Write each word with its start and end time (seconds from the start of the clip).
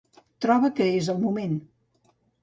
Troba 0.45 0.69
que 0.79 0.87
és 1.01 1.09
el 1.13 1.19
moment. 1.25 1.53